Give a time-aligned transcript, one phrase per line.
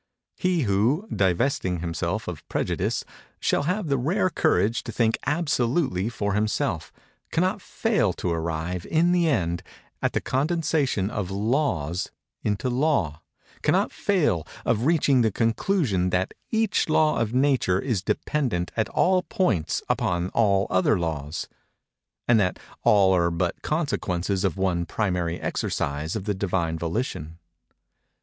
[0.39, 3.03] He who, divesting himself of prejudice,
[3.39, 6.91] shall have the rare courage to think absolutely for himself,
[7.31, 9.61] cannot fail to arrive, in the end,
[10.01, 12.09] at the condensation of laws
[12.41, 18.89] into Law—cannot fail of reaching the conclusion that each law of Nature is dependent at
[18.89, 21.47] all points upon all other laws,
[22.27, 27.37] and that all are but consequences of one primary exercise of the Divine Volition.